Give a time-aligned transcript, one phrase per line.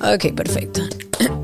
[0.00, 0.80] Ok, perfecto.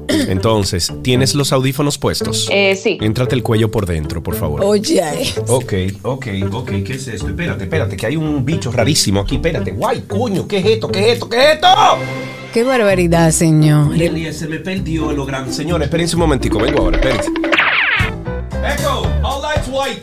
[0.08, 2.48] Entonces, ¿tienes los audífonos puestos?
[2.50, 2.98] Eh, sí.
[3.00, 4.62] Entrate el cuello por dentro, por favor.
[4.64, 5.02] Oye,
[5.46, 5.72] Ok,
[6.02, 7.28] ok, ok, ¿qué es esto?
[7.28, 9.72] Espérate, espérate, que hay un bicho rarísimo aquí, espérate.
[9.72, 10.88] Guay, coño, ¿qué es esto?
[10.88, 11.28] ¿Qué es esto?
[11.28, 11.68] ¿Qué es esto?
[12.52, 13.94] qué barbaridad, señor.
[13.94, 15.52] Elia, se me perdió el grande.
[15.52, 17.30] Señores, espérense un momentico, vengo ahora, espérense.
[18.64, 20.00] Echo, all lights white.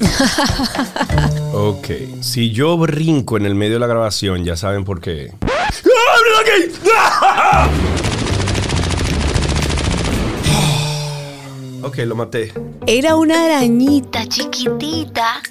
[1.54, 5.32] ok, si yo brinco en el medio de la grabación, ya saben por qué.
[5.42, 6.44] ¡Ábrelo
[11.84, 12.54] Ok, lo maté.
[12.88, 15.42] Era una arañita chiquitita.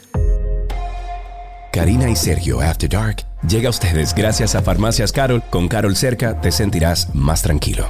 [1.70, 5.42] Karina y Sergio After Dark llega a ustedes gracias a Farmacias Carol.
[5.50, 7.86] Con Carol cerca te sentirás más tranquilo.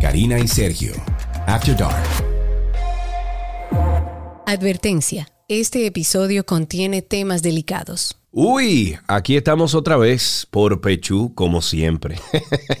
[0.00, 0.94] Karina y Sergio
[1.46, 2.02] After Dark.
[4.46, 5.31] Advertencia.
[5.54, 8.16] Este episodio contiene temas delicados.
[8.30, 12.16] Uy, aquí estamos otra vez por Pechú, como siempre.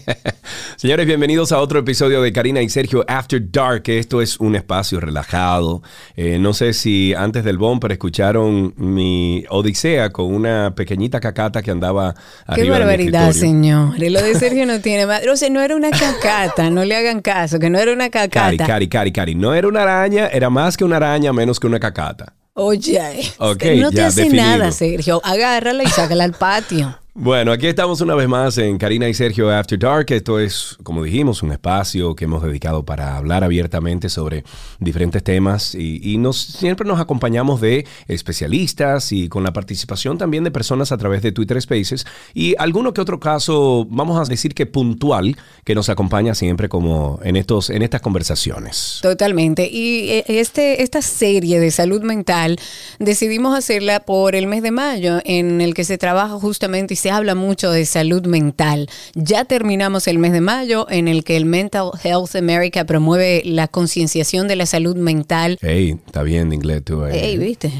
[0.76, 3.82] Señores, bienvenidos a otro episodio de Karina y Sergio After Dark.
[3.88, 5.82] Esto es un espacio relajado.
[6.16, 11.72] Eh, no sé si antes del bumper escucharon mi odisea con una pequeñita cacata que
[11.72, 12.14] andaba
[12.46, 13.52] arriba Qué de mi barbaridad, escritorio.
[13.52, 13.98] señor.
[14.12, 15.28] Lo de Sergio no tiene madre.
[15.28, 18.30] O sea, no era una cacata, no le hagan caso, que no era una Cari,
[18.30, 18.66] cacata.
[18.66, 19.34] cari, cari, cari.
[19.34, 22.32] No era una araña, era más que una araña, menos que una cacata.
[22.54, 24.44] Oye, Ok, no te hace definido.
[24.46, 25.20] nada, Sergio.
[25.24, 26.98] Agárrala y sácala al patio.
[27.14, 30.06] Bueno, aquí estamos una vez más en Karina y Sergio After Dark.
[30.08, 34.44] Esto es, como dijimos, un espacio que hemos dedicado para hablar abiertamente sobre
[34.80, 40.50] diferentes temas y, nos, siempre nos acompañamos de especialistas y con la participación también de
[40.50, 44.64] personas a través de Twitter Spaces y alguno que otro caso, vamos a decir que
[44.64, 49.00] puntual, que nos acompaña siempre como en, estos, en estas conversaciones.
[49.02, 49.68] Totalmente.
[49.70, 52.58] Y eh, este, esta serie de salud mental
[52.98, 57.34] decidimos hacerla por el mes de mayo, en el que se trabaja justamente se habla
[57.34, 58.88] mucho de salud mental.
[59.14, 63.66] Ya terminamos el mes de mayo, en el que el Mental Health America promueve la
[63.66, 65.58] concienciación de la salud mental.
[65.60, 67.04] Hey, está bien de inglés tú.
[67.04, 67.24] eh.
[67.30, 67.72] Ey, ¿viste?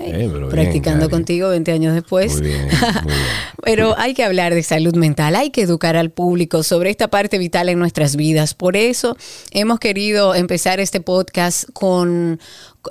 [0.00, 2.32] Ay, Eh, bien, practicando contigo 20 años después.
[2.40, 3.26] Muy bien, muy bien.
[3.64, 7.36] Pero hay que hablar de salud mental, hay que educar al público sobre esta parte
[7.36, 8.54] vital en nuestras vidas.
[8.54, 9.14] Por eso
[9.50, 12.40] hemos querido empezar este podcast con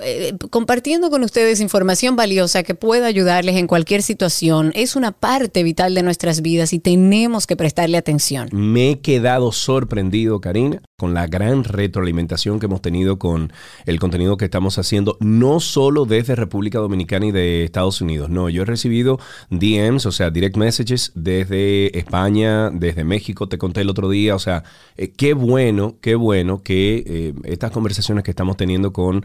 [0.02, 4.72] eh, compartiendo con ustedes información valiosa que pueda ayudarles en cualquier situación.
[4.74, 8.48] Es una parte vital de nuestras vidas y tenemos que prestarle atención.
[8.52, 13.52] Me he quedado sorprendido, Karina, con la gran retroalimentación que hemos tenido con
[13.86, 18.30] el contenido que estamos haciendo, no solo desde República Dominicana y de Estados Unidos.
[18.30, 19.18] No, yo he recibido
[19.50, 24.34] DMs, o sea, direct messages desde España, desde México, te conté el otro día.
[24.34, 24.64] O sea,
[24.96, 29.24] eh, qué bueno, qué bueno que eh, estas conversaciones que estamos teniendo con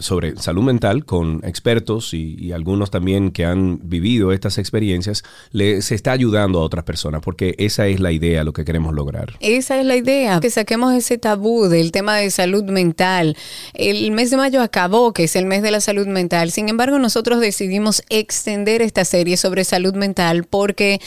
[0.00, 5.82] sobre salud mental, con expertos y, y algunos también que han vivido estas experiencias, le,
[5.82, 9.34] se está ayudando a otras personas, porque esa es la idea, lo que queremos lograr.
[9.40, 13.36] Esa es la idea, que saquemos ese tabú del tema de salud mental.
[13.74, 16.50] El mes de mayo acabó, que es el mes de la salud mental.
[16.50, 21.00] Sin embargo, nosotros decidimos extender esta serie sobre salud mental porque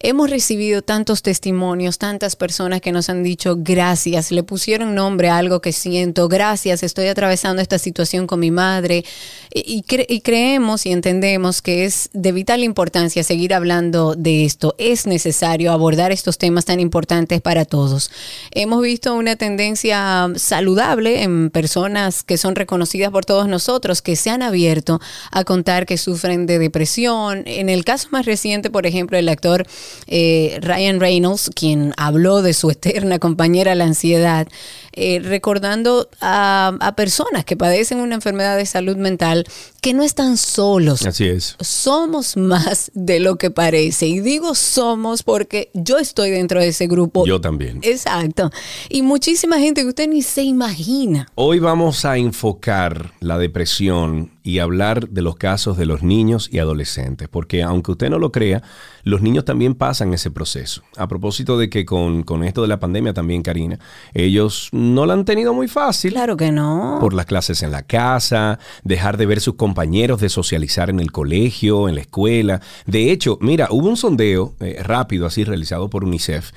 [0.00, 5.36] hemos recibido tantos testimonios, tantas personas que nos han dicho gracias, le pusieron nombre a
[5.36, 9.04] algo que siento, gracias, estoy atravesando esta situación con mi madre.
[9.52, 14.44] Y, y cre- y creemos y entendemos que es de vital importancia seguir hablando de
[14.44, 14.74] esto.
[14.78, 18.10] Es necesario abordar estos temas tan importantes para todos.
[18.52, 24.30] Hemos visto una tendencia saludable en personas que son reconocidas por todos nosotros, que se
[24.30, 25.00] han abierto
[25.30, 27.42] a contar que sufren de depresión.
[27.46, 29.66] En el caso más reciente, por ejemplo, el actor
[30.06, 34.48] eh, Ryan Reynolds, quien habló de su eterna compañera la ansiedad,
[34.92, 39.46] eh, recordando a, a personas que padecen una enfermedad de salud mental
[39.80, 41.06] que no están solos.
[41.06, 41.56] Así es.
[41.60, 44.06] Somos más de lo que parece.
[44.06, 47.26] Y digo somos porque yo estoy dentro de ese grupo.
[47.26, 47.80] Yo también.
[47.82, 48.50] Exacto.
[48.88, 51.28] Y muchísima gente que usted ni se imagina.
[51.34, 56.58] Hoy vamos a enfocar la depresión y hablar de los casos de los niños y
[56.58, 58.62] adolescentes, porque aunque usted no lo crea,
[59.02, 60.82] los niños también pasan ese proceso.
[60.96, 63.78] A propósito de que con, con esto de la pandemia también, Karina,
[64.14, 66.12] ellos no la han tenido muy fácil.
[66.12, 66.98] Claro que no.
[67.00, 71.12] Por las clases en la casa, dejar de ver sus compañeros, de socializar en el
[71.12, 72.60] colegio, en la escuela.
[72.86, 76.52] De hecho, mira, hubo un sondeo eh, rápido así realizado por UNICEF,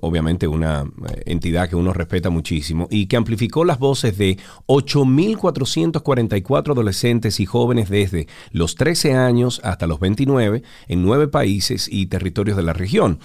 [0.00, 6.72] obviamente una eh, entidad que uno respeta muchísimo, y que amplificó las voces de 8.444
[6.72, 12.56] adolescentes y jóvenes desde los 13 años hasta los 29 en nueve países y territorios
[12.56, 13.18] de la región.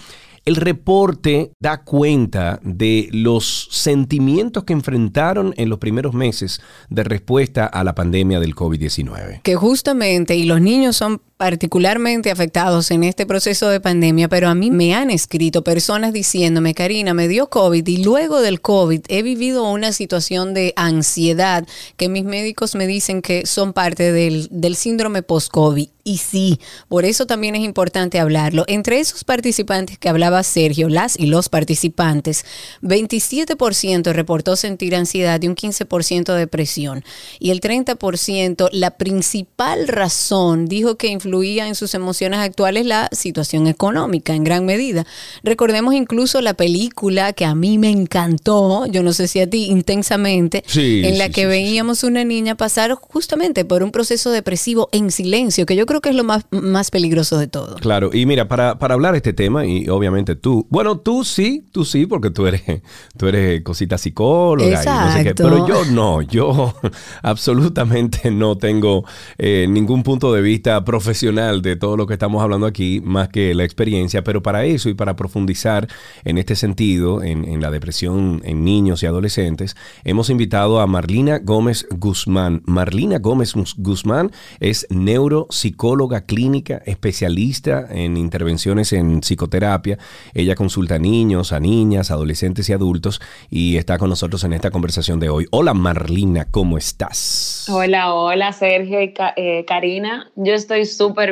[0.45, 6.59] El reporte da cuenta de los sentimientos que enfrentaron en los primeros meses
[6.89, 9.41] de respuesta a la pandemia del COVID-19.
[9.41, 14.55] que justamente, y los niños son particularmente afectados en este proceso de pandemia, pero a
[14.55, 19.23] mí me han escrito personas diciéndome, Karina, me dio COVID y luego del COVID he
[19.23, 21.67] vivido una situación de ansiedad
[21.97, 25.89] que mis médicos me dicen que son parte del, del síndrome post-COVID.
[26.05, 26.59] Y sí,
[26.89, 28.65] por eso también es importante hablarlo.
[28.67, 32.45] Entre esos participantes que hablaba Sergio, las y los participantes,
[32.81, 37.05] 27% reportó sentir ansiedad y un 15% depresión.
[37.39, 43.65] Y el 30%, la principal razón, dijo que influía en sus emociones actuales la situación
[43.65, 45.03] económica en gran medida.
[45.43, 49.65] Recordemos incluso la película que a mí me encantó, yo no sé si a ti,
[49.65, 55.65] intensamente, en la que veíamos una niña pasar justamente por un proceso depresivo en silencio,
[55.65, 57.77] que yo creo que es lo más, más peligroso de todo.
[57.77, 61.65] Claro, y mira, para, para hablar de este tema, y obviamente tú, bueno, tú sí,
[61.71, 62.61] tú sí, porque tú eres,
[63.17, 66.75] tú eres cosita psicóloga y no sé qué, pero yo no, yo
[67.23, 69.03] absolutamente no tengo
[69.39, 73.55] eh, ningún punto de vista profesional de todo lo que estamos hablando aquí, más que
[73.55, 75.87] la experiencia, pero para eso y para profundizar
[76.25, 81.39] en este sentido, en, en la depresión en niños y adolescentes, hemos invitado a Marlina
[81.39, 82.61] Gómez Guzmán.
[82.65, 89.97] Marlina Gómez Guzmán es neuropsicóloga clínica, especialista en intervenciones en psicoterapia.
[90.33, 94.71] Ella consulta a niños, a niñas, adolescentes y adultos y está con nosotros en esta
[94.71, 95.45] conversación de hoy.
[95.51, 97.65] Hola Marlina, ¿cómo estás?
[97.69, 100.29] Hola, hola Sergio y eh, Karina.
[100.35, 100.85] Yo estoy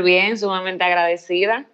[0.03, 1.70] bien, sumamente agradecida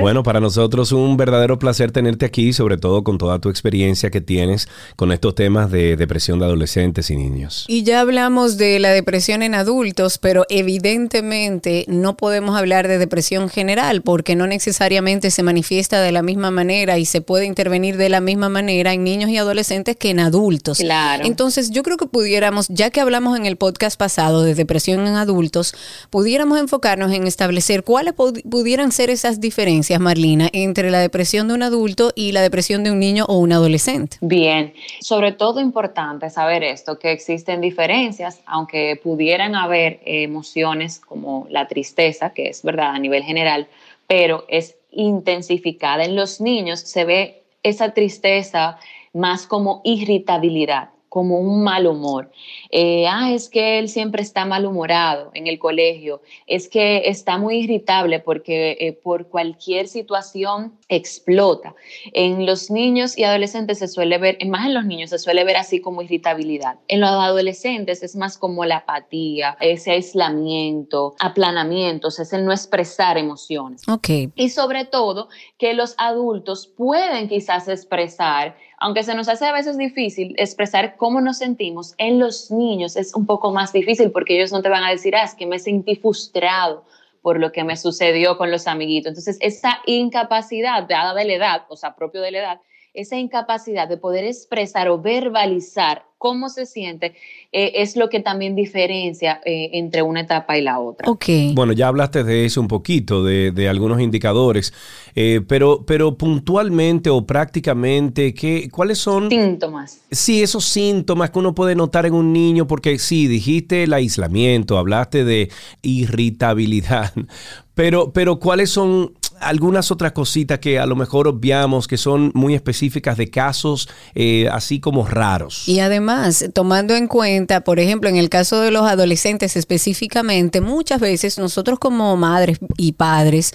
[0.00, 4.20] bueno, para nosotros un verdadero placer tenerte aquí, sobre todo con toda tu experiencia que
[4.20, 7.64] tienes con estos temas de depresión de adolescentes y niños.
[7.68, 13.48] Y ya hablamos de la depresión en adultos, pero evidentemente no podemos hablar de depresión
[13.48, 18.08] general porque no necesariamente se manifiesta de la misma manera y se puede intervenir de
[18.08, 20.78] la misma manera en niños y adolescentes que en adultos.
[20.78, 21.24] Claro.
[21.24, 25.14] Entonces, yo creo que pudiéramos, ya que hablamos en el podcast pasado de depresión en
[25.14, 25.74] adultos,
[26.10, 31.52] pudiéramos enfocarnos en establecer cuáles pudieran ser esas diferencias diferencias, Marlina, entre la depresión de
[31.52, 34.16] un adulto y la depresión de un niño o un adolescente?
[34.22, 41.68] Bien, sobre todo importante saber esto, que existen diferencias, aunque pudieran haber emociones como la
[41.68, 43.68] tristeza, que es verdad a nivel general,
[44.06, 46.02] pero es intensificada.
[46.04, 48.78] En los niños se ve esa tristeza
[49.12, 52.30] más como irritabilidad como un mal humor.
[52.70, 57.58] Eh, ah, es que él siempre está malhumorado en el colegio, es que está muy
[57.58, 61.74] irritable porque eh, por cualquier situación explota.
[62.14, 65.58] En los niños y adolescentes se suele ver, más en los niños se suele ver
[65.58, 66.76] así como irritabilidad.
[66.88, 73.18] En los adolescentes es más como la apatía, ese aislamiento, aplanamientos, es el no expresar
[73.18, 73.86] emociones.
[73.86, 74.32] Okay.
[74.34, 79.78] Y sobre todo que los adultos pueden quizás expresar aunque se nos hace a veces
[79.78, 84.50] difícil expresar cómo nos sentimos, en los niños es un poco más difícil porque ellos
[84.50, 86.84] no te van a decir, ah, es que me sentí frustrado
[87.22, 89.10] por lo que me sucedió con los amiguitos.
[89.10, 92.60] Entonces, esa incapacidad dada de la edad, o sea, propio de la edad,
[92.94, 97.14] esa incapacidad de poder expresar o verbalizar cómo se siente,
[97.50, 101.10] eh, es lo que también diferencia eh, entre una etapa y la otra.
[101.10, 101.24] Ok.
[101.52, 104.72] Bueno, ya hablaste de eso un poquito, de, algunos indicadores,
[105.16, 109.30] eh, pero, pero puntualmente o prácticamente, ¿qué, ¿cuáles son?
[109.30, 110.00] Síntomas.
[110.12, 114.78] Sí, esos síntomas que uno puede notar en un niño, porque sí, dijiste el aislamiento,
[114.78, 115.50] hablaste de
[115.82, 117.12] irritabilidad,
[117.74, 122.54] pero, pero ¿cuáles son algunas otras cositas que a lo mejor obviamos que son muy
[122.54, 125.68] específicas de casos eh, así como raros.
[125.68, 131.00] Y además, tomando en cuenta, por ejemplo, en el caso de los adolescentes específicamente, muchas
[131.00, 133.52] veces nosotros como madres y padres,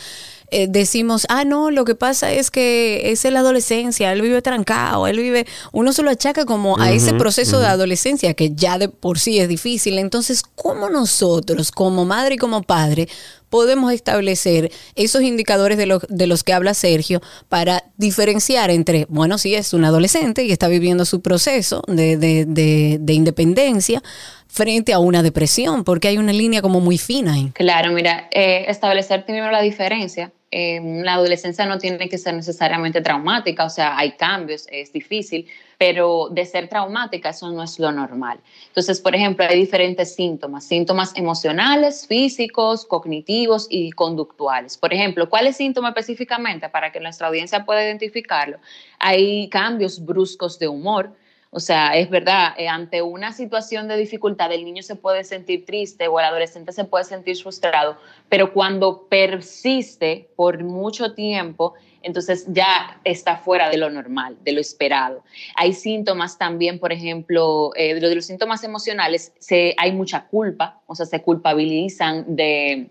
[0.50, 5.06] eh, decimos, ah, no, lo que pasa es que es la adolescencia, él vive trancado,
[5.06, 8.88] él vive, uno se lo achaca como a ese proceso de adolescencia que ya de
[8.88, 10.00] por sí es difícil.
[10.00, 13.10] Entonces, ¿cómo nosotros, como madre y como padre,
[13.50, 19.38] podemos establecer esos indicadores de, lo, de los que habla Sergio para diferenciar entre, bueno,
[19.38, 24.04] si es un adolescente y está viviendo su proceso de, de, de, de independencia,
[24.48, 27.52] frente a una depresión, porque hay una línea como muy fina ahí.
[27.54, 30.32] Claro, mira, eh, establecer primero la diferencia.
[30.50, 35.46] Eh, la adolescencia no tiene que ser necesariamente traumática, o sea, hay cambios, es difícil,
[35.78, 38.40] pero de ser traumática eso no es lo normal.
[38.70, 44.78] Entonces, por ejemplo, hay diferentes síntomas, síntomas emocionales, físicos, cognitivos y conductuales.
[44.78, 48.58] Por ejemplo, ¿cuál es síntoma específicamente para que nuestra audiencia pueda identificarlo?
[49.00, 51.12] Hay cambios bruscos de humor,
[51.50, 55.66] o sea, es verdad, eh, ante una situación de dificultad el niño se puede sentir
[55.66, 57.98] triste o el adolescente se puede sentir frustrado,
[58.30, 64.62] pero cuando persiste por mucho tiempo, entonces ya está fuera de lo normal, de lo
[64.62, 65.24] esperado.
[65.56, 70.96] Hay síntomas también, por ejemplo, eh, de los síntomas emocionales, se, hay mucha culpa, o
[70.96, 72.90] sea, se culpabilizan de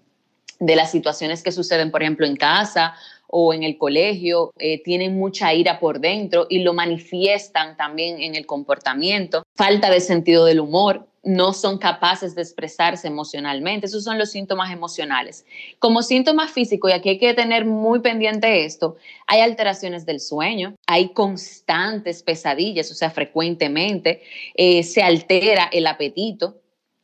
[0.59, 2.95] de las situaciones que suceden, por ejemplo, en casa
[3.39, 8.35] o en el colegio, eh, tienen mucha ira por dentro y lo manifiestan también en
[8.35, 13.85] el comportamiento, falta de sentido del humor, no son capaces de expresarse emocionalmente.
[13.85, 15.45] Esos son los síntomas emocionales.
[15.79, 20.75] Como síntoma físico, y aquí hay que tener muy pendiente esto, hay alteraciones del sueño,
[20.87, 24.23] hay constantes pesadillas, o sea, frecuentemente,
[24.55, 26.57] eh, se altera el apetito,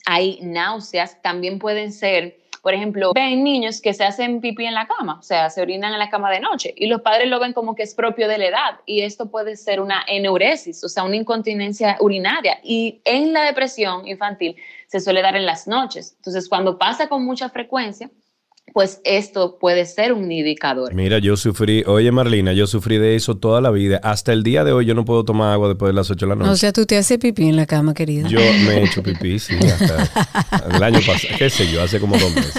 [0.07, 4.87] hay náuseas, también pueden ser por ejemplo, ven niños que se hacen pipí en la
[4.87, 7.53] cama, o sea, se orinan en la cama de noche y los padres lo ven
[7.53, 11.03] como que es propio de la edad y esto puede ser una enuresis, o sea,
[11.03, 12.61] una incontinencia urinaria.
[12.63, 16.15] Y en la depresión infantil se suele dar en las noches.
[16.19, 18.11] Entonces, cuando pasa con mucha frecuencia,
[18.73, 20.95] pues esto puede ser un indicador.
[20.95, 24.01] Mira, yo sufrí, oye Marlina, yo sufrí de eso toda la vida.
[24.03, 26.29] Hasta el día de hoy yo no puedo tomar agua después de las 8 de
[26.31, 26.51] la noche.
[26.51, 28.29] O sea, tú te haces pipí en la cama, querido.
[28.29, 32.17] Yo me he hecho pipí, sí, hasta el año pasado, qué sé yo, hace como
[32.19, 32.55] dos meses.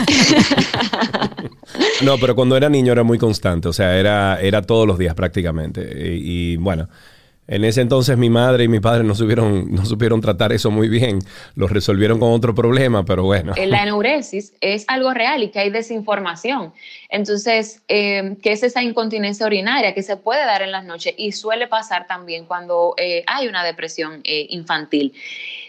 [2.04, 5.16] No, pero cuando era niño era muy constante, o sea, era, era todos los días
[5.16, 6.18] prácticamente.
[6.18, 6.90] y bueno,
[7.48, 10.88] en ese entonces mi madre y mi padre no supieron, no supieron tratar eso muy
[10.88, 11.20] bien,
[11.56, 13.54] lo resolvieron con otro problema, pero bueno.
[13.66, 16.74] La enuresis es algo real y que hay desinformación.
[17.10, 21.34] Entonces, eh, ¿qué es esa incontinencia urinaria que se puede dar en las noches y
[21.34, 25.14] suele pasar también cuando eh, hay una depresión eh, infantil?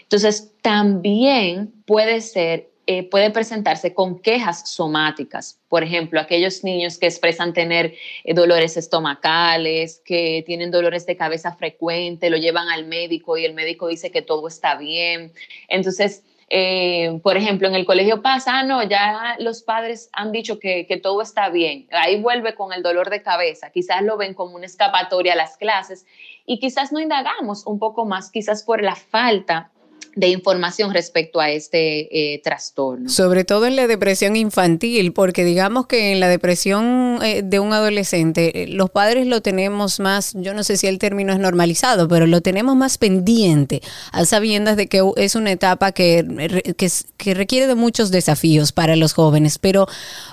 [0.03, 5.59] Entonces, también puede ser eh, puede presentarse con quejas somáticas.
[5.69, 11.55] Por ejemplo, aquellos niños que expresan tener eh, dolores estomacales, que tienen dolores de cabeza
[11.55, 15.33] frecuente, lo llevan al médico y el médico dice que todo está bien.
[15.67, 20.59] Entonces, eh, por ejemplo, en el colegio pasa, ah, no, ya los padres han dicho
[20.59, 21.87] que, que, todo está bien.
[21.91, 23.71] Ahí vuelve con el dolor de cabeza.
[23.71, 26.05] Quizás lo ven como una escapatoria a las clases
[26.45, 29.71] y quizás no indagamos un poco más, quizás por la falta
[30.15, 33.09] de información respecto a este eh, trastorno.
[33.09, 37.73] Sobre todo en la depresión infantil, porque digamos que en la depresión eh, de un
[37.73, 42.07] adolescente, eh, los padres lo tenemos más, yo no sé si el término es normalizado,
[42.07, 43.81] pero lo tenemos más pendiente,
[44.11, 48.95] a sabiendas de que es una etapa que, que, que requiere de muchos desafíos para
[48.95, 49.87] los jóvenes, pero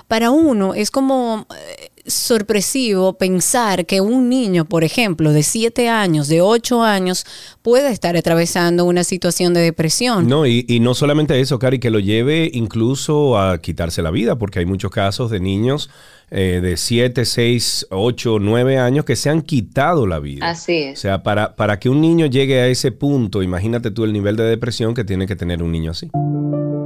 [0.07, 1.45] para uno es como
[2.05, 7.25] sorpresivo pensar que un niño, por ejemplo, de 7 años, de 8 años,
[7.61, 10.27] puede estar atravesando una situación de depresión.
[10.27, 14.37] No, y, y, no solamente eso, Cari, que lo lleve incluso a quitarse la vida,
[14.37, 15.89] porque hay muchos casos de niños
[16.35, 20.49] eh, de 7, 6, 8, 9 años que se han quitado la vida.
[20.49, 20.97] Así es.
[20.97, 24.35] O sea, para, para que un niño llegue a ese punto, imagínate tú el nivel
[24.35, 26.09] de depresión que tiene que tener un niño así.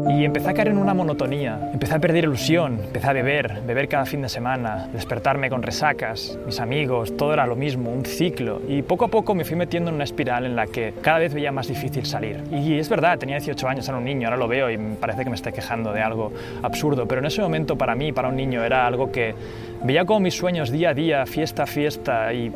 [0.10, 3.88] Y empecé a caer en una monotonía, empecé a perder ilusión, empecé a beber, beber
[3.88, 8.62] cada fin de semana, despertarme con resacas, mis amigos, todo era lo mismo, un ciclo.
[8.68, 11.34] Y poco a poco me fui metiendo en una espiral en la que cada vez
[11.34, 12.42] veía más difícil salir.
[12.52, 15.24] Y es verdad, tenía 18 años, era un niño, ahora lo veo y me parece
[15.24, 16.32] que me estoy quejando de algo
[16.64, 19.36] absurdo, pero en ese momento para mí, para un niño, era algo que
[19.84, 22.52] veía como mis sueños día a día, fiesta a fiesta y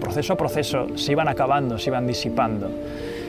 [0.00, 2.70] proceso a proceso se iban acabando, se iban disipando.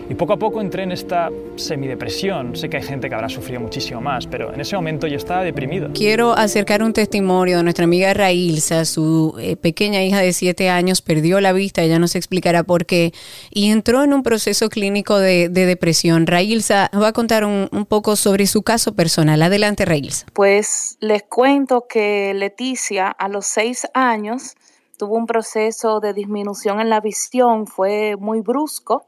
[0.10, 2.56] Y poco a poco entré en esta semidepresión.
[2.56, 5.44] Sé que hay gente que habrá sufrido muchísimo más, pero en ese momento yo estaba
[5.44, 5.90] deprimido.
[5.94, 8.86] Quiero acercar un testimonio de nuestra amiga Railsa.
[8.86, 13.12] Su eh, pequeña hija de 7 años perdió la vista, ella nos explicará por qué,
[13.52, 16.26] y entró en un proceso clínico de, depresión.
[16.26, 19.42] Railsa va a contar un, un, poco sobre su caso personal.
[19.42, 20.26] Adelante, Railsa.
[20.32, 24.56] Pues les cuento que Leticia a los 6 años
[24.98, 29.06] tuvo un proceso de disminución en la visión, fue muy brusco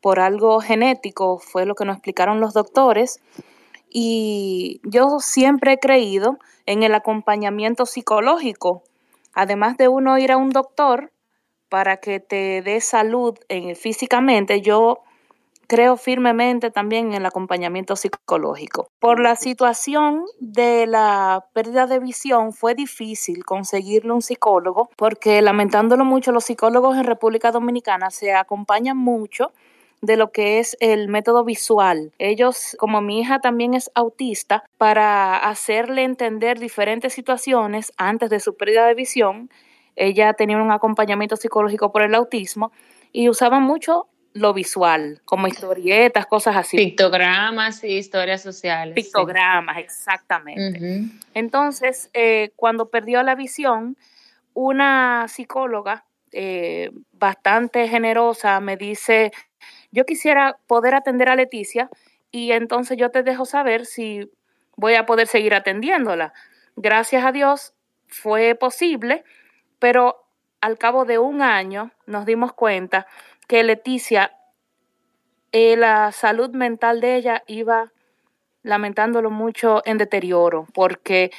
[0.00, 3.20] por algo genético, fue lo que nos explicaron los doctores.
[3.88, 8.82] Y yo siempre he creído en el acompañamiento psicológico.
[9.34, 11.12] Además de uno ir a un doctor
[11.68, 15.00] para que te dé salud en, físicamente, yo
[15.70, 18.88] creo firmemente también en el acompañamiento psicológico.
[18.98, 26.04] Por la situación de la pérdida de visión fue difícil conseguirle un psicólogo porque lamentándolo
[26.04, 29.52] mucho los psicólogos en República Dominicana se acompañan mucho
[30.02, 32.12] de lo que es el método visual.
[32.18, 38.56] Ellos, como mi hija también es autista, para hacerle entender diferentes situaciones antes de su
[38.56, 39.50] pérdida de visión,
[39.96, 42.72] ella tenía un acompañamiento psicológico por el autismo
[43.12, 46.76] y usaba mucho lo visual, como historietas, cosas así.
[46.76, 48.94] Pictogramas y historias sociales.
[48.94, 51.10] Pictogramas, exactamente.
[51.34, 53.96] Entonces, eh, cuando perdió la visión,
[54.54, 59.32] una psicóloga eh, bastante generosa me dice,
[59.90, 61.90] yo quisiera poder atender a Leticia
[62.30, 64.30] y entonces yo te dejo saber si
[64.76, 66.32] voy a poder seguir atendiéndola.
[66.76, 67.74] Gracias a Dios
[68.06, 69.24] fue posible,
[69.78, 70.24] pero
[70.60, 73.06] al cabo de un año nos dimos cuenta
[73.48, 74.36] que Leticia,
[75.52, 77.92] eh, la salud mental de ella iba
[78.62, 81.30] lamentándolo mucho en deterioro, porque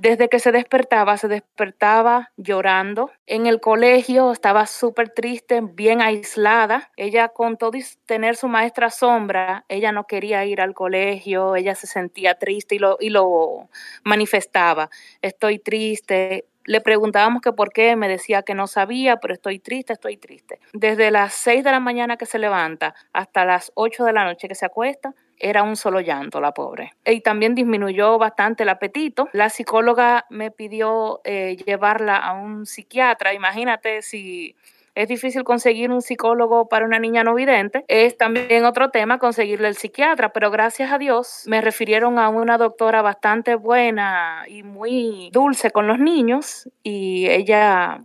[0.00, 3.10] Desde que se despertaba, se despertaba llorando.
[3.26, 6.90] En el colegio estaba súper triste, bien aislada.
[6.96, 7.72] Ella con todo
[8.06, 12.78] tener su maestra sombra, ella no quería ir al colegio, ella se sentía triste y
[12.78, 13.68] lo, y lo
[14.02, 14.88] manifestaba.
[15.20, 19.92] Estoy triste, le preguntábamos que por qué, me decía que no sabía, pero estoy triste,
[19.92, 20.60] estoy triste.
[20.72, 24.48] Desde las 6 de la mañana que se levanta hasta las 8 de la noche
[24.48, 26.92] que se acuesta, era un solo llanto, la pobre.
[27.04, 29.28] Y también disminuyó bastante el apetito.
[29.32, 33.34] La psicóloga me pidió eh, llevarla a un psiquiatra.
[33.34, 34.54] Imagínate si
[34.94, 37.84] es difícil conseguir un psicólogo para una niña no vidente.
[37.88, 42.58] Es también otro tema conseguirle el psiquiatra, pero gracias a Dios me refirieron a una
[42.58, 48.02] doctora bastante buena y muy dulce con los niños y ella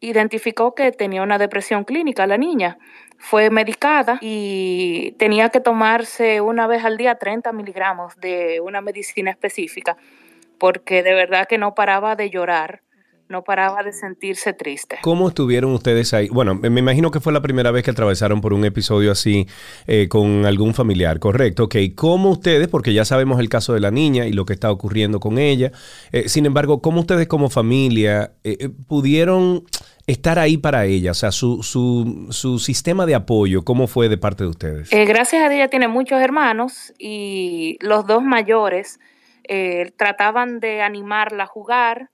[0.00, 2.78] identificó que tenía una depresión clínica la niña.
[3.22, 9.30] Fue medicada y tenía que tomarse una vez al día 30 miligramos de una medicina
[9.30, 9.96] específica
[10.58, 12.82] porque de verdad que no paraba de llorar
[13.32, 14.98] no paraba de sentirse triste.
[15.02, 16.28] ¿Cómo estuvieron ustedes ahí?
[16.28, 19.48] Bueno, me imagino que fue la primera vez que atravesaron por un episodio así
[19.86, 21.64] eh, con algún familiar, correcto.
[21.64, 24.70] Ok, ¿cómo ustedes, porque ya sabemos el caso de la niña y lo que está
[24.70, 25.72] ocurriendo con ella,
[26.12, 29.64] eh, sin embargo, ¿cómo ustedes como familia eh, pudieron
[30.06, 31.12] estar ahí para ella?
[31.12, 34.90] O sea, su, su, su, sistema de apoyo, ¿cómo fue de parte de ustedes?
[34.90, 38.98] gracias a Dios tiene muchos hermanos y los dos mayores
[39.96, 42.10] trataban de animarla a jugar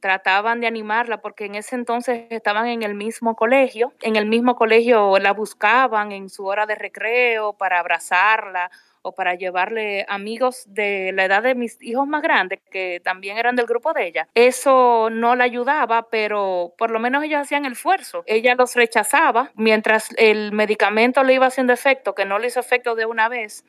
[0.00, 4.54] trataban de animarla porque en ese entonces estaban en el mismo colegio, en el mismo
[4.56, 8.70] colegio la buscaban en su hora de recreo para abrazarla
[9.12, 13.66] para llevarle amigos de la edad de mis hijos más grandes que también eran del
[13.66, 14.28] grupo de ella.
[14.34, 18.22] Eso no la ayudaba, pero por lo menos ellos hacían el esfuerzo.
[18.26, 22.94] Ella los rechazaba mientras el medicamento le iba haciendo efecto, que no le hizo efecto
[22.94, 23.64] de una vez,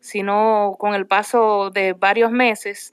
[0.00, 2.92] sino con el paso de varios meses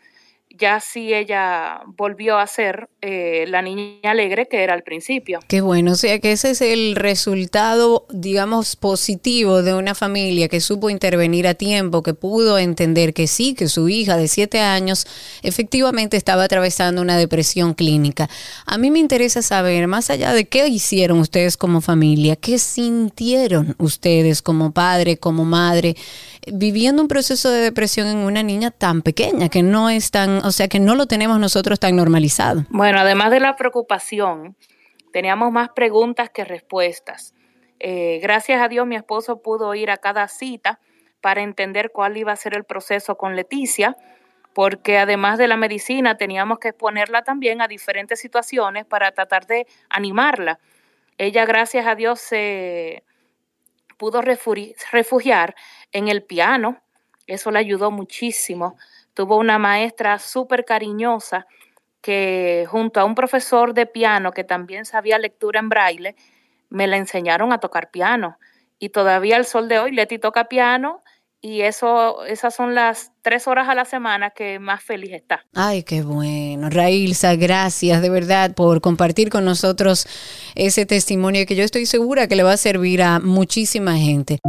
[0.57, 5.39] ya sí ella volvió a ser eh, la niña alegre que era al principio.
[5.47, 10.59] Qué bueno, o sea que ese es el resultado, digamos, positivo de una familia que
[10.59, 15.07] supo intervenir a tiempo, que pudo entender que sí, que su hija de siete años
[15.41, 18.29] efectivamente estaba atravesando una depresión clínica.
[18.65, 23.75] A mí me interesa saber, más allá de qué hicieron ustedes como familia, qué sintieron
[23.77, 25.95] ustedes como padre, como madre,
[26.47, 30.51] viviendo un proceso de depresión en una niña tan pequeña, que no es tan, o
[30.51, 32.65] sea, que no lo tenemos nosotros tan normalizado.
[32.69, 34.55] Bueno, además de la preocupación,
[35.11, 37.33] teníamos más preguntas que respuestas.
[37.79, 40.79] Eh, gracias a Dios mi esposo pudo ir a cada cita
[41.19, 43.97] para entender cuál iba a ser el proceso con Leticia,
[44.53, 49.67] porque además de la medicina teníamos que exponerla también a diferentes situaciones para tratar de
[49.89, 50.59] animarla.
[51.17, 53.03] Ella, gracias a Dios, se
[53.97, 55.55] pudo refugiar
[55.91, 56.81] en el piano.
[57.27, 58.77] Eso le ayudó muchísimo.
[59.13, 61.47] Tuvo una maestra súper cariñosa
[62.01, 66.15] que junto a un profesor de piano que también sabía lectura en braille,
[66.69, 68.37] me la enseñaron a tocar piano.
[68.79, 71.03] Y todavía al sol de hoy Leti toca piano
[71.41, 75.43] y eso, esas son las tres horas a la semana que más feliz está.
[75.55, 76.69] Ay, qué bueno.
[76.69, 80.07] Railsa, gracias de verdad por compartir con nosotros
[80.53, 84.39] ese testimonio que yo estoy segura que le va a servir a muchísima gente.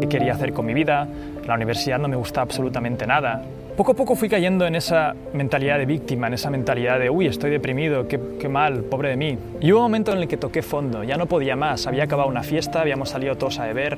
[0.00, 1.08] ¿Qué quería hacer con mi vida?
[1.44, 3.42] La universidad no me gusta absolutamente nada.
[3.78, 7.28] Poco a poco fui cayendo en esa mentalidad de víctima, en esa mentalidad de, uy,
[7.28, 9.38] estoy deprimido, qué, mal, pobre de mí.
[9.60, 12.28] Y hubo un momento en el que toqué fondo, ya no podía más, había acabado
[12.28, 13.96] una fiesta, habíamos salido todos a beber,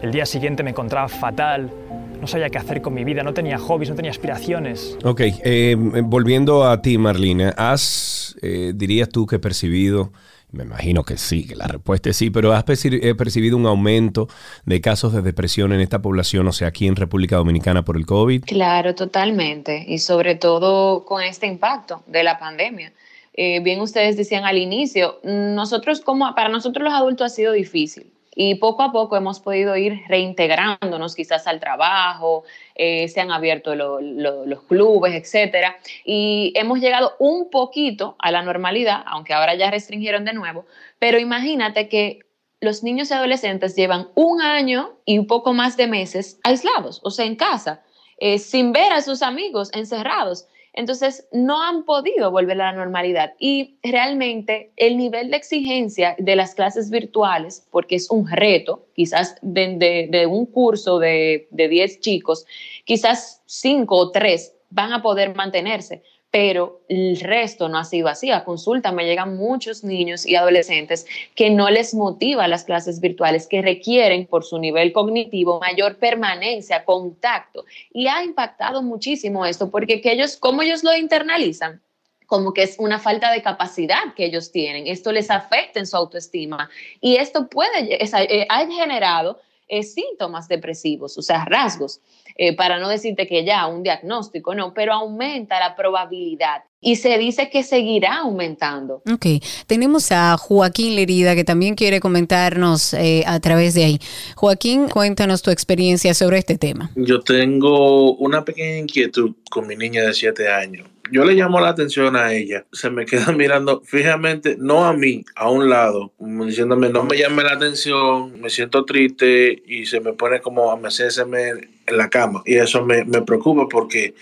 [0.00, 1.70] el día siguiente me encontraba fatal,
[2.18, 4.96] no sabía qué hacer con mi vida, no tenía hobbies, no tenía aspiraciones.
[5.04, 10.10] Ok, eh, volviendo a ti, Marlina, ¿has, eh, dirías tú que percibido
[10.50, 14.28] me imagino que sí, que la respuesta es sí, pero ¿has eh, percibido un aumento
[14.64, 18.06] de casos de depresión en esta población, o sea, aquí en República Dominicana por el
[18.06, 18.44] COVID?
[18.44, 22.92] Claro, totalmente, y sobre todo con este impacto de la pandemia.
[23.34, 28.10] Eh, bien ustedes decían al inicio, nosotros como para nosotros los adultos ha sido difícil
[28.40, 32.44] y poco a poco hemos podido ir reintegrándonos quizás al trabajo,
[32.76, 39.02] eh, se han abierto los clubes, etcétera, y hemos llegado un poquito a la normalidad,
[39.06, 40.66] aunque ahora ya restringieron de nuevo,
[41.00, 42.20] pero imagínate que
[42.60, 47.10] los niños y adolescentes llevan un año y un poco más de meses aislados, o
[47.10, 47.82] sea, en casa,
[48.18, 50.46] eh, sin ver a sus amigos, encerrados.
[50.78, 53.34] Entonces, no han podido volver a la normalidad.
[53.40, 59.34] Y realmente el nivel de exigencia de las clases virtuales, porque es un reto, quizás
[59.42, 62.46] de, un curso de, de 10 chicos,
[62.84, 68.30] quizás 5 o 3 van a poder mantenerse, pero el resto no ha sido así.
[68.30, 73.46] A consulta me llegan muchos niños y adolescentes que no les motiva las clases virtuales,
[73.46, 77.64] que requieren por su nivel cognitivo mayor permanencia, contacto.
[77.92, 81.80] Y ha impactado muchísimo esto, porque que ellos, ¿cómo ellos lo internalizan?
[82.26, 84.86] como que es una falta de capacidad que ellos tienen.
[84.86, 86.68] Esto les afecta en su autoestima
[87.00, 92.00] y esto puede, eh, ha generado eh, síntomas depresivos, o sea, rasgos,
[92.36, 97.18] eh, para no decirte que ya un diagnóstico, no, pero aumenta la probabilidad y se
[97.18, 99.02] dice que seguirá aumentando.
[99.12, 99.26] Ok,
[99.66, 103.98] tenemos a Joaquín Lerida que también quiere comentarnos eh, a través de ahí.
[104.36, 106.90] Joaquín, cuéntanos tu experiencia sobre este tema.
[106.94, 111.68] Yo tengo una pequeña inquietud con mi niña de 7 años yo le llamo la
[111.68, 116.46] atención a ella, se me queda mirando fijamente, no a mí, a un lado, como
[116.46, 120.76] diciéndome, no me llame la atención, me siento triste y se me pone como a
[120.76, 121.48] mecerme
[121.86, 122.42] en la cama.
[122.44, 124.14] Y eso me, me preocupa porque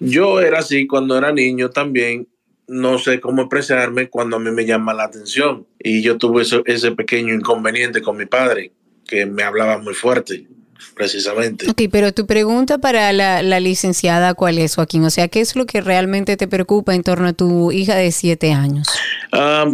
[0.00, 2.28] yo era así cuando era niño también,
[2.66, 5.66] no sé cómo expresarme cuando a mí me llama la atención.
[5.78, 8.72] Y yo tuve ese, ese pequeño inconveniente con mi padre,
[9.06, 10.46] que me hablaba muy fuerte
[10.94, 11.70] precisamente.
[11.70, 15.04] Ok, pero tu pregunta para la, licenciada, ¿cuál es, Joaquín?
[15.04, 18.12] O sea, ¿qué es lo que realmente te preocupa en torno a tu hija de
[18.12, 18.88] siete años?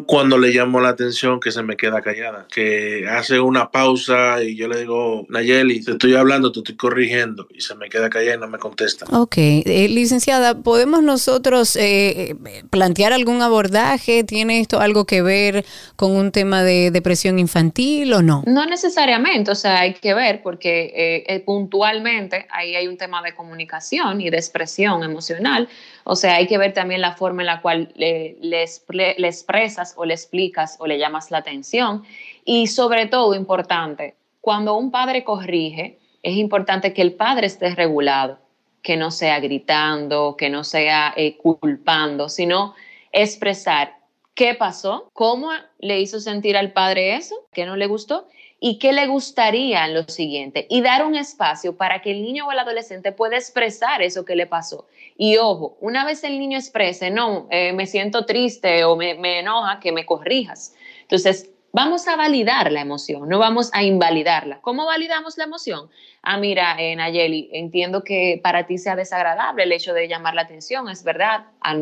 [0.06, 4.56] cuando le llamo la atención que se me queda callada, que hace una pausa y
[4.56, 8.36] yo le digo, Nayeli, te estoy hablando, te estoy corrigiendo, y se me queda callada
[8.36, 9.06] y no me contesta.
[9.12, 12.34] Ok, eh, licenciada, ¿podemos nosotros eh,
[12.70, 14.24] plantear algún abordaje?
[14.24, 15.64] ¿Tiene esto algo que ver
[15.96, 18.42] con un tema de depresión infantil o no?
[18.46, 23.34] No necesariamente, o sea, hay que ver porque eh, puntualmente ahí hay un tema de
[23.34, 25.68] comunicación y de expresión emocional,
[26.04, 28.36] o sea, hay que ver también la forma en la cual le,
[29.18, 32.04] expresas o le explicas o le llamas la atención.
[32.44, 38.38] Y sobre todo, importante, cuando un padre corrige, es importante que el padre esté regulado,
[38.82, 42.74] que no sea gritando, que no sea eh, culpando, sino
[43.12, 43.96] expresar
[44.34, 48.26] qué pasó, cómo le hizo sentir al padre eso, que no le gustó
[48.66, 52.46] y qué le gustaría en lo siguiente y dar un espacio para que el niño
[52.46, 54.86] o el adolescente pueda expresar eso que le pasó.
[55.18, 59.80] Y ojo, una vez el niño exprese, no, eh, me siento triste o me, enoja,
[59.80, 60.74] que me corrijas.
[61.02, 64.62] Entonces, vamos a validar la emoción, no vamos a invalidarla.
[64.62, 65.90] ¿Cómo validamos la emoción?
[66.22, 70.40] Ah, mira, eh, Nayeli, entiendo que para ti sea desagradable el hecho de llamar la
[70.40, 71.76] atención, es verdad, a,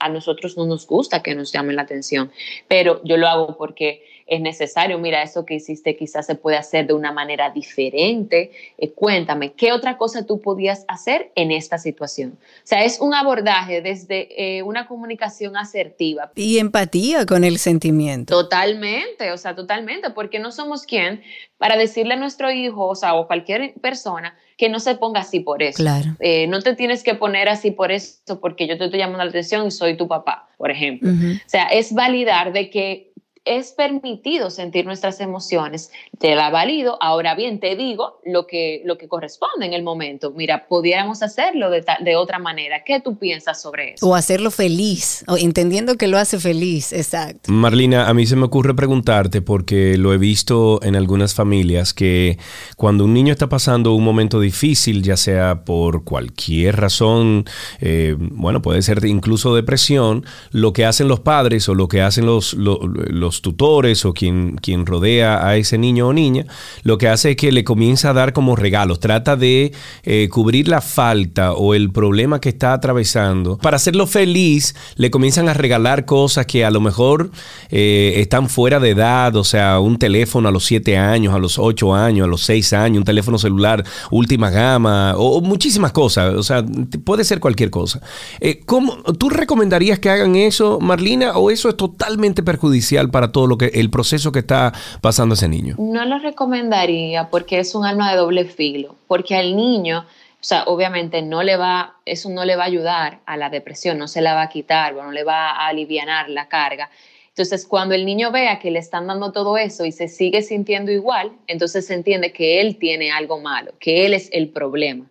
[0.00, 2.30] a nosotros no nos gusta que nos llamen la atención,
[2.68, 6.86] pero yo lo hago porque es necesario, mira, eso que hiciste quizás se puede hacer
[6.88, 8.50] de una manera diferente.
[8.76, 12.36] Eh, cuéntame, ¿qué otra cosa tú podías hacer en esta situación?
[12.40, 16.32] O sea, es un abordaje desde eh, una comunicación asertiva.
[16.34, 18.34] Y empatía con el sentimiento.
[18.34, 21.22] Totalmente, o sea, totalmente, porque no somos quien
[21.58, 25.40] para decirle a nuestro hijo, o sea, o cualquier persona, que no se ponga así
[25.40, 25.76] por eso.
[25.76, 26.16] Claro.
[26.18, 29.30] Eh, no te tienes que poner así por eso porque yo te estoy llamando la
[29.30, 31.10] atención y soy tu papá, por ejemplo.
[31.10, 33.12] O sea, es validar de que
[33.46, 38.98] es permitido sentir nuestras emociones, te la valido, ahora bien, te digo lo que, lo
[38.98, 40.32] que corresponde en el momento.
[40.32, 42.82] Mira, pudiéramos hacerlo de, de otra manera.
[42.84, 44.06] ¿Qué tú piensas sobre eso?
[44.06, 47.52] O hacerlo feliz, o entendiendo que lo hace feliz, exacto.
[47.52, 52.38] Marlina, a mí se me ocurre preguntarte, porque lo he visto en algunas familias, que
[52.76, 57.44] cuando un niño está pasando un momento difícil, ya sea por cualquier razón,
[57.80, 62.26] eh, bueno, puede ser incluso depresión, lo que hacen los padres o lo que hacen
[62.26, 66.46] los, los tutores o quien, quien rodea a ese niño o niña,
[66.82, 69.72] lo que hace es que le comienza a dar como regalos, trata de
[70.04, 73.58] eh, cubrir la falta o el problema que está atravesando.
[73.58, 77.30] Para hacerlo feliz, le comienzan a regalar cosas que a lo mejor
[77.70, 81.58] eh, están fuera de edad, o sea, un teléfono a los 7 años, a los
[81.58, 86.42] 8 años, a los 6 años, un teléfono celular última gama, o, muchísimas cosas, o
[86.42, 86.64] sea,
[87.04, 88.00] puede ser cualquier cosa.
[88.40, 93.46] Eh, ¿cómo, ¿Tú recomendarías que hagan eso, Marlina, o eso es totalmente perjudicial para todo
[93.46, 95.76] lo que el proceso que está pasando ese niño?
[95.78, 100.64] No lo recomendaría porque es un arma de doble filo, porque al niño, o sea,
[100.64, 104.20] obviamente no le va, eso no le va a ayudar a la depresión, no se
[104.20, 106.90] la va a quitar, no le va a aliviar la carga.
[107.28, 110.90] Entonces, cuando el niño vea que le están dando todo eso y se sigue sintiendo
[110.90, 115.04] igual, entonces se entiende que él tiene algo malo, que él es el problema.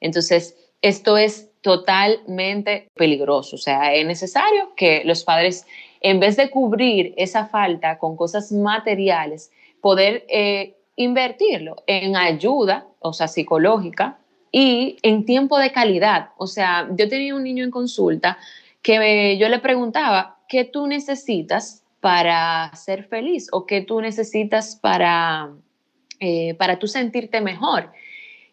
[0.00, 3.56] Entonces, esto es totalmente peligroso.
[3.56, 5.66] O sea, es necesario que los padres
[6.00, 13.12] en vez de cubrir esa falta con cosas materiales, poder eh, invertirlo en ayuda, o
[13.12, 14.18] sea, psicológica,
[14.50, 16.30] y en tiempo de calidad.
[16.36, 18.38] O sea, yo tenía un niño en consulta
[18.82, 23.48] que yo le preguntaba, ¿qué tú necesitas para ser feliz?
[23.52, 25.50] ¿O qué tú necesitas para,
[26.20, 27.92] eh, para tú sentirte mejor?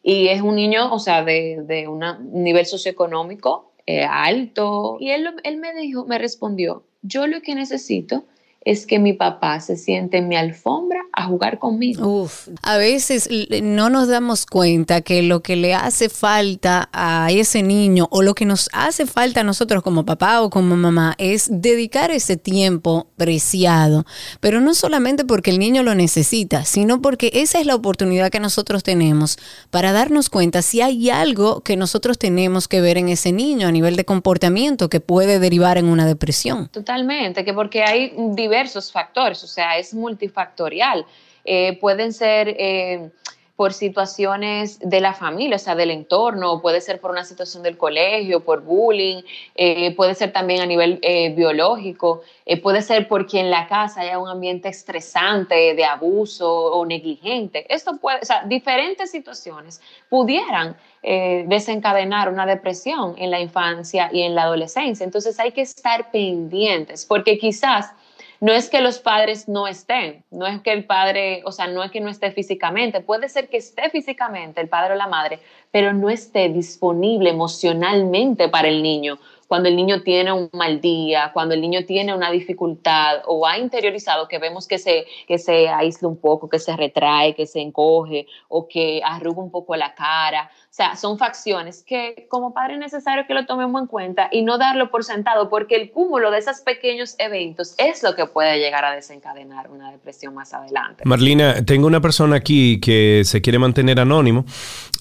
[0.04, 2.04] Y es un niño, o sea, de, un
[2.44, 4.98] nivel socioeconómico eh, alto.
[5.00, 8.26] Y él, él me dijo, me respondió, yo lo que necesito
[8.66, 12.24] es que mi papá se siente en mi alfombra a jugar conmigo.
[12.24, 13.30] Uf, a veces
[13.62, 18.34] no nos damos cuenta que lo que le hace falta a ese niño o lo
[18.34, 23.06] que nos hace falta a nosotros como papá o como mamá es dedicar ese tiempo
[23.18, 24.04] preciado,
[24.40, 28.40] pero no solamente porque el niño lo necesita, sino porque esa es la oportunidad que
[28.40, 29.38] nosotros tenemos
[29.70, 33.72] para darnos cuenta si hay algo que nosotros tenemos que ver en ese niño a
[33.72, 36.70] nivel de comportamiento que puede derivar en una depresión.
[36.70, 38.55] Totalmente, que porque hay diversos
[38.92, 41.06] factores, o sea, es multifactorial.
[41.46, 43.12] Eh, pueden ser eh,
[43.56, 47.78] por situaciones de la familia, o sea, del entorno, puede ser por una situación del
[47.78, 49.22] colegio, por bullying,
[49.56, 51.00] eh, puede ser también a nivel
[51.38, 52.24] biológico,
[52.62, 57.66] puede ser porque en la casa haya un ambiente estresante de abuso o negligente.
[57.74, 64.36] Esto puede, o sea, diferentes situaciones pudieran desencadenar una depresión en la infancia y en
[64.36, 65.06] la adolescencia.
[65.06, 67.94] Entonces hay que estar pendientes, porque quizás
[68.46, 71.84] no es que los padres no estén, no es que el padre, o sea, no
[71.84, 75.40] es que no esté físicamente, puede ser que esté físicamente el padre o la madre,
[75.72, 81.32] pero no esté disponible emocionalmente para el niño cuando el niño tiene un mal día,
[81.34, 85.68] cuando el niño tiene una dificultad o ha interiorizado que vemos que se, que se
[85.70, 89.94] aísla un poco, que se retrae, que se encoge o que arruga un poco la
[89.94, 90.50] cara.
[90.54, 94.42] O sea, son facciones que como padre es necesario que lo tomemos en cuenta y
[94.42, 98.60] no darlo por sentado, porque el cúmulo de esos pequeños eventos es lo que puede
[98.60, 101.04] llegar a desencadenar una depresión más adelante.
[101.06, 104.44] Marlina, tengo una persona aquí que se quiere mantener anónimo.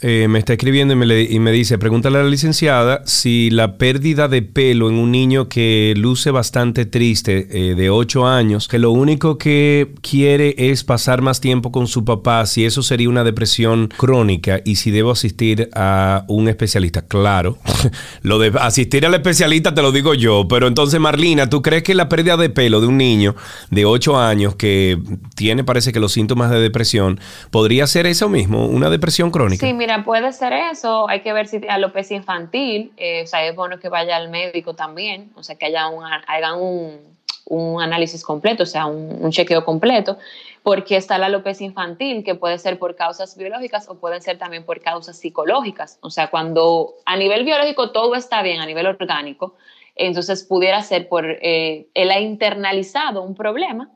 [0.00, 3.76] Eh, me está escribiendo y me, y me dice, pregúntale a la licenciada si la
[3.76, 8.78] pérdida de pelo en un niño que luce bastante triste, eh, de 8 años, que
[8.78, 13.24] lo único que quiere es pasar más tiempo con su papá, si eso sería una
[13.24, 17.02] depresión crónica y si debo asistir a un especialista.
[17.06, 17.58] Claro,
[18.22, 21.94] lo de asistir al especialista te lo digo yo, pero entonces Marlina, ¿tú crees que
[21.94, 23.34] la pérdida de pelo de un niño
[23.70, 24.98] de 8 años que
[25.34, 27.20] tiene parece que los síntomas de depresión
[27.50, 29.66] podría ser eso mismo, una depresión crónica?
[29.66, 33.54] Sí, mira, puede ser eso, hay que ver si alopecia infantil, eh, o sea, es
[33.54, 38.22] bueno que vaya al médico también, o sea, que haya un, hagan un, un análisis
[38.24, 40.18] completo, o sea, un, un chequeo completo
[40.64, 44.64] porque está la alopecia infantil, que puede ser por causas biológicas o pueden ser también
[44.64, 45.98] por causas psicológicas.
[46.00, 49.56] O sea, cuando a nivel biológico todo está bien, a nivel orgánico,
[49.94, 53.90] entonces pudiera ser por, eh, él ha internalizado un problema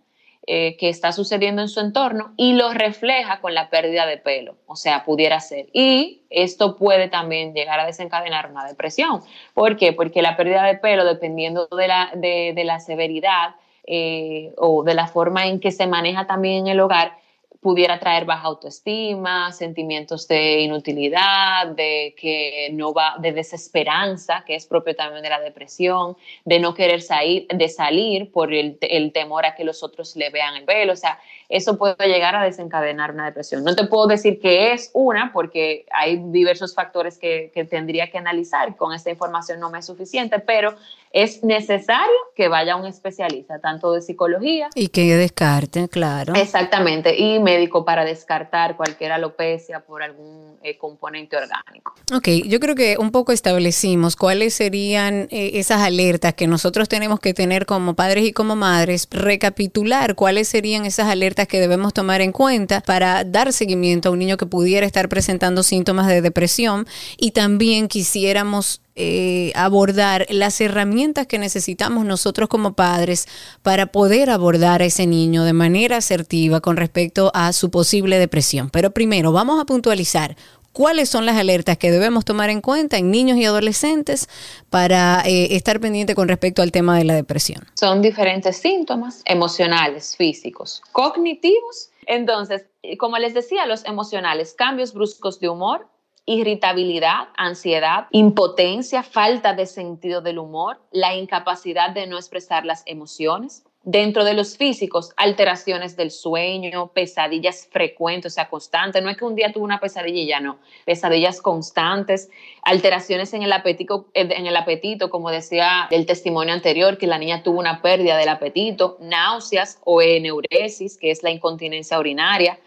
[0.51, 4.57] eh, que está sucediendo en su entorno y lo refleja con la pérdida de pelo,
[4.67, 5.67] o sea, pudiera ser.
[5.73, 9.21] Y esto puede también llegar a desencadenar una depresión.
[9.53, 9.93] ¿Por qué?
[9.93, 13.55] Porque la pérdida de pelo, dependiendo de la, de la severidad,
[13.91, 17.17] eh, o de la forma en que se maneja también en el hogar,
[17.61, 24.67] pudiera traer baja autoestima, sentimientos de inutilidad, de que no va, de desesperanza, que es
[24.67, 29.45] propio también de la depresión, de no querer salir, de salir por el, el temor
[29.45, 30.93] a que los otros le vean el pelo.
[30.93, 31.19] O sea,
[31.49, 33.65] eso puede llegar a desencadenar una depresión.
[33.65, 38.19] No te puedo decir que es una, porque hay diversos factores que, que tendría que
[38.19, 38.77] analizar.
[38.77, 40.77] Con esta información no me es suficiente, pero
[41.13, 44.69] es necesario que vaya un especialista, tanto de psicología.
[44.75, 46.35] Y que descarte, claro.
[46.35, 51.95] Exactamente, y médico para descartar cualquier alopecia por algún eh, componente orgánico.
[52.15, 57.21] Ok, yo creo que un poco establecimos cuáles serían eh, esas alertas que nosotros tenemos
[57.21, 62.21] que tener como padres y como madres, recapitular cuáles serían esas alertas que debemos tomar
[62.21, 66.87] en cuenta para dar seguimiento a un niño que pudiera estar presentando síntomas de depresión
[67.17, 73.29] y también quisiéramos eh, abordar las herramientas que necesitamos nosotros como padres
[73.63, 78.71] para poder abordar a ese niño de manera asertiva con respecto a su posible depresión.
[78.71, 80.37] Pero primero vamos a puntualizar
[80.73, 84.29] cuáles son las alertas que debemos tomar en cuenta en niños y adolescentes
[84.69, 87.65] para eh, estar pendiente con respecto al tema de la depresión.
[87.75, 91.91] Son diferentes síntomas emocionales, físicos, cognitivos.
[92.07, 92.67] Entonces,
[92.99, 95.87] como les decía, los emocionales, cambios bruscos de humor,
[96.29, 103.65] irritabilidad, ansiedad, impotencia, falta de sentido del humor, la incapacidad de no expresar las emociones.
[103.85, 109.03] Dentro de los físicos, alteraciones del sueño, pesadillas frecuentes, o sea, constantes.
[109.03, 110.59] No es que un día tuve una pesadilla y ya no.
[110.85, 112.29] Pesadillas constantes,
[112.63, 117.43] alteraciones en el apetito, en el apetito como decía el testimonio anterior, que la niña
[117.43, 122.59] tuvo una pérdida del apetito, náuseas o eneuresis, que es la incontinencia urinaria,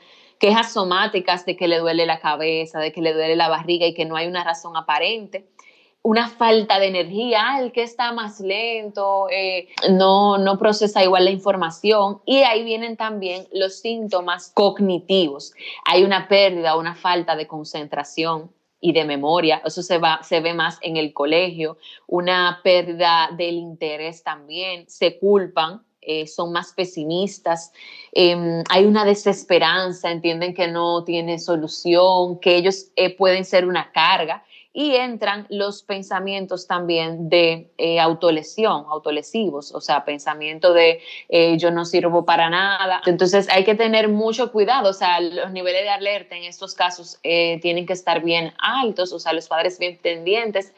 [0.41, 3.93] quejas somáticas de que le duele la cabeza, de que le duele la barriga y
[3.93, 5.47] que no hay una razón aparente.
[6.01, 11.31] Una falta de energía, el que está más lento, eh, no, no procesa igual la
[11.31, 12.21] información.
[12.25, 15.53] Y ahí vienen también los síntomas cognitivos.
[15.85, 18.49] Hay una pérdida, una falta de concentración,
[18.83, 19.61] y de memoria.
[19.63, 21.77] Eso se, va, se ve más en el colegio.
[22.07, 24.89] Una pérdida del interés también.
[24.89, 27.71] Se culpan eh, son más pesimistas,
[28.11, 33.91] em, hay una desesperanza, entienden que no tiene solución, que ellos eh, pueden ser una
[33.91, 41.57] carga y entran los pensamientos también de eh, autolesión, autolesivos, o sea, pensamiento de eh,
[41.57, 43.01] yo no sirvo para nada.
[43.05, 47.19] Entonces hay que tener mucho cuidado, o sea, los niveles de alerta en estos casos
[47.23, 50.73] eh, tienen que estar bien altos, o sea, los padres bien pendientes,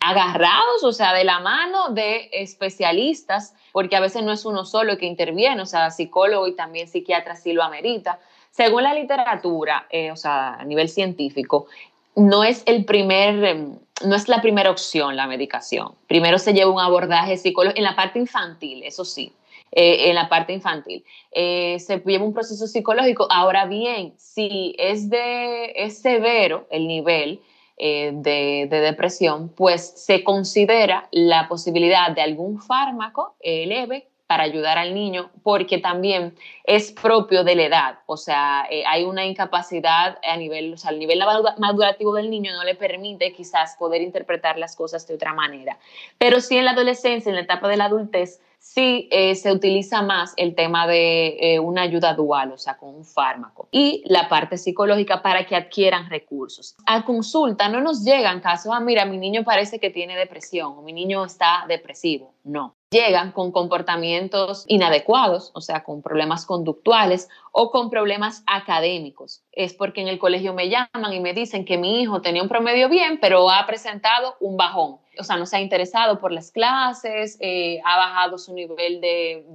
[0.00, 4.98] agarrados, o sea, de la mano de especialistas, porque a veces no es uno solo
[4.98, 8.18] que interviene, o sea, psicólogo y también psiquiatra sí lo amerita.
[8.50, 11.66] Según la literatura, o sea, a nivel científico,
[12.16, 15.94] no es el primer, em, no es la primera opción la medicación.
[16.06, 19.32] Primero se lleva un abordaje psicológico en la parte infantil, eso sí,
[19.72, 21.04] eh, en la parte infantil.
[21.32, 23.26] Eh, se lleva un proceso psicológico.
[23.30, 27.40] Ahora bien, si es, de, es severo el nivel
[27.76, 34.78] eh, de, de, depresión, pues se considera la posibilidad de algún fármaco leve para ayudar
[34.78, 36.34] al niño, porque también
[36.64, 40.90] es propio de la edad, o sea, eh, hay una incapacidad a nivel, o sea,
[40.92, 41.22] el nivel
[41.58, 45.78] madurativo del niño no le permite quizás poder interpretar las cosas de otra manera.
[46.16, 50.02] Pero sí en la adolescencia, en la etapa de la adultez, sí eh, se utiliza
[50.02, 54.28] más el tema de eh, una ayuda dual, o sea, con un fármaco, y la
[54.28, 56.74] parte psicológica para que adquieran recursos.
[56.86, 60.82] A consulta no nos llegan casos, ah, mira, mi niño parece que tiene depresión o
[60.82, 62.32] mi niño está depresivo.
[62.42, 69.44] No, llegan con comportamientos inadecuados, o sea, con problemas conductuales o con problemas académicos.
[69.52, 72.48] Es porque en el colegio me llaman y me dicen que mi hijo tenía un
[72.48, 74.98] promedio bien, pero ha presentado un bajón.
[75.20, 79.46] O sea, no se ha interesado por las clases, eh, ha bajado su nivel de,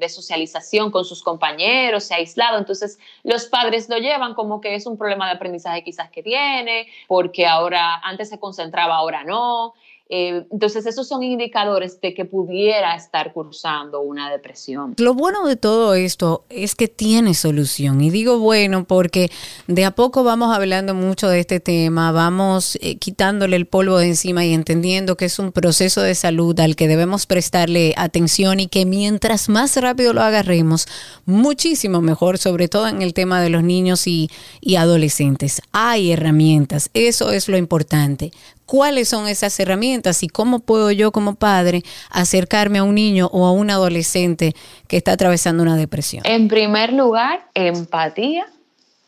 [0.00, 2.56] de, socialización con sus compañeros, se ha aislado.
[2.56, 6.86] Entonces, los padres lo llevan como que es un problema de aprendizaje quizás que tiene,
[7.06, 9.74] porque ahora antes se concentraba, ahora no.
[10.08, 14.94] Eh, entonces, esos son indicadores de que pudiera estar cursando una depresión.
[14.98, 18.00] Lo bueno de todo esto es que tiene solución.
[18.00, 19.30] Y digo bueno porque
[19.66, 24.08] de a poco vamos hablando mucho de este tema, vamos eh, quitándole el polvo de
[24.08, 28.66] encima y entendiendo que es un proceso de salud al que debemos prestarle atención y
[28.66, 30.86] que mientras más rápido lo agarremos,
[31.24, 35.62] muchísimo mejor, sobre todo en el tema de los niños y, y adolescentes.
[35.72, 38.32] Hay herramientas, eso es lo importante
[38.72, 43.44] cuáles son esas herramientas y cómo puedo yo como padre acercarme a un niño o
[43.44, 44.54] a un adolescente
[44.88, 46.22] que está atravesando una depresión.
[46.24, 48.46] En primer lugar, empatía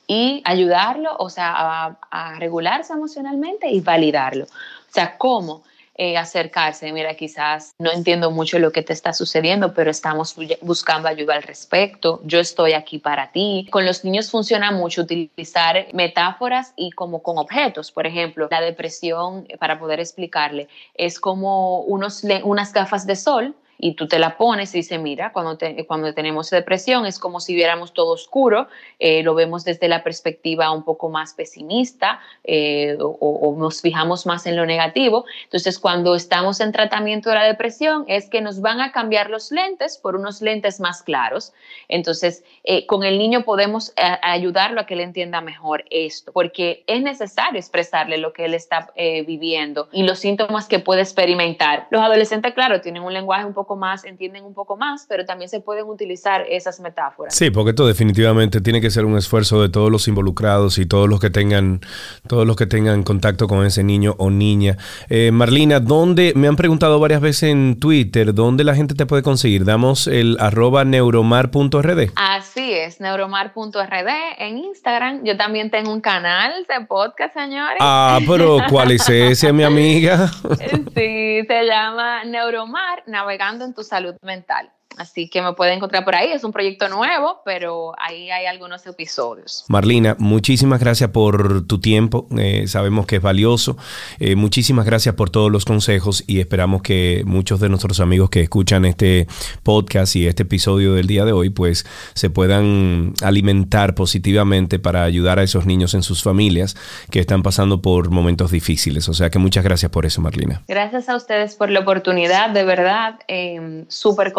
[0.06, 4.44] y ayudarlo, o sea, a, a regularse emocionalmente y validarlo.
[4.44, 5.62] O sea, ¿cómo?
[5.96, 11.06] Eh, acercarse, mira, quizás no entiendo mucho lo que te está sucediendo, pero estamos buscando
[11.06, 13.68] ayuda al respecto, yo estoy aquí para ti.
[13.70, 19.46] Con los niños funciona mucho utilizar metáforas y como con objetos, por ejemplo, la depresión,
[19.60, 24.74] para poder explicarle, es como unos, unas gafas de sol y tú te la pones
[24.74, 28.66] y dices, mira, cuando, cuando tenemos depresión es como si viéramos todo oscuro,
[28.98, 34.46] eh, lo vemos desde la perspectiva un poco más pesimista eh, o, nos fijamos más
[34.46, 35.26] en lo negativo.
[35.42, 39.52] Entonces, cuando estamos en tratamiento de la depresión es que nos van a cambiar los
[39.52, 41.52] lentes por unos lentes más claros.
[41.88, 47.02] Entonces, eh, con el niño podemos ayudarlo a que él entienda mejor esto, porque es
[47.02, 48.94] necesario expresarle lo que él está
[49.26, 51.86] viviendo y los síntomas que puede experimentar.
[51.90, 55.48] Los adolescentes, claro, tienen un lenguaje un poco más, entienden un poco más, pero también
[55.48, 57.34] se pueden utilizar esas metáforas.
[57.34, 61.08] Sí, porque esto definitivamente tiene que ser un esfuerzo de todos los involucrados y todos
[61.08, 61.80] los que tengan,
[62.26, 64.76] todos los que tengan contacto con ese niño o niña.
[65.08, 69.22] Eh, Marlina, ¿dónde, me han preguntado varias veces en Twitter, ¿dónde la gente te puede
[69.22, 69.64] conseguir?
[69.64, 72.10] Damos el arroba neuromar.rd.
[72.16, 74.08] Así es, neuromar.rd
[74.38, 75.24] en Instagram.
[75.24, 77.78] Yo también tengo un canal de podcast, señores.
[77.80, 80.28] Ah, pero ¿cuál es ese, mi amiga?
[80.94, 84.70] sí, se llama Neuromar, navegando en tu salud mental.
[84.96, 86.32] Así que me puede encontrar por ahí.
[86.32, 89.64] Es un proyecto nuevo, pero ahí hay algunos episodios.
[89.68, 92.26] Marlina, muchísimas gracias por tu tiempo.
[92.38, 93.76] Eh, sabemos que es valioso.
[94.18, 98.40] Eh, muchísimas gracias por todos los consejos y esperamos que muchos de nuestros amigos que
[98.40, 99.26] escuchan este
[99.62, 105.38] podcast y este episodio del día de hoy, pues se puedan alimentar positivamente para ayudar
[105.38, 106.76] a esos niños en sus familias
[107.10, 109.08] que están pasando por momentos difíciles.
[109.08, 110.62] O sea que muchas gracias por eso, Marlina.
[110.68, 113.18] Gracias a ustedes por la oportunidad, de verdad.
[113.28, 114.32] Eh, Súper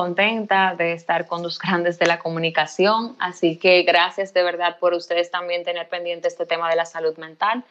[0.46, 3.16] contenta de estar con los grandes de la comunicación.
[3.20, 7.18] Así que gracias de verdad por ustedes también tener pendiente este tema de la salud
[7.18, 7.64] mental.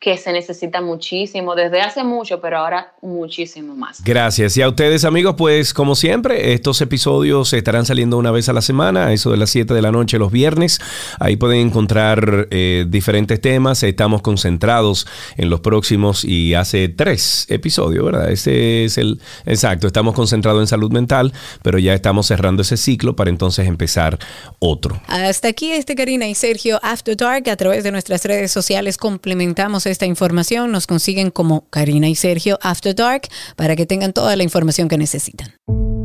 [0.00, 4.02] Que se necesita muchísimo, desde hace mucho, pero ahora muchísimo más.
[4.02, 4.56] Gracias.
[4.56, 8.62] Y a ustedes amigos, pues como siempre, estos episodios estarán saliendo una vez a la
[8.62, 10.80] semana, a eso de las 7 de la noche los viernes.
[11.18, 13.82] Ahí pueden encontrar eh, diferentes temas.
[13.82, 18.30] Estamos concentrados en los próximos y hace tres episodios, ¿verdad?
[18.30, 19.86] Ese es el exacto.
[19.86, 24.18] Estamos concentrados en salud mental, pero ya estamos cerrando ese ciclo para entonces empezar
[24.60, 24.98] otro.
[25.08, 27.50] Hasta aquí este Karina y Sergio After Dark.
[27.50, 30.72] A través de nuestras redes sociales complementamos esta información.
[30.72, 34.98] Nos consiguen como Karina y Sergio After Dark para que tengan toda la información que
[34.98, 35.54] necesitan.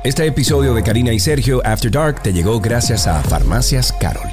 [0.04, 4.28] Este episodio de Karina y Sergio After Dark te llegó gracias a Farmacias Carol.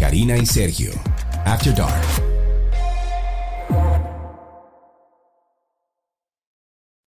[0.00, 0.90] Karina y Sergio
[1.44, 2.25] After Dark.